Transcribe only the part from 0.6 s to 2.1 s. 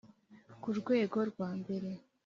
ku rwego rwa mbere